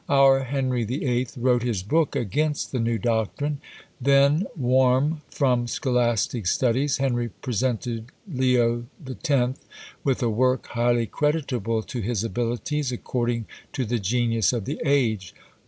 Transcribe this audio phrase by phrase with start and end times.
[0.09, 1.27] Our Henry VIII.
[1.37, 3.61] wrote his book against the new doctrine:
[4.01, 9.59] then warm from scholastic studies, Henry presented Leo X.
[10.03, 15.35] with a work highly creditable to his abilities, according to the genius of the age.